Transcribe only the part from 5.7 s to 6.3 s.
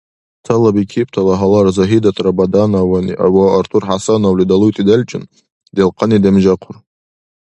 делхъани